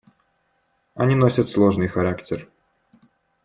Они 0.95 1.13
носят 1.13 1.47
сложный 1.47 1.87
характер. 1.87 2.49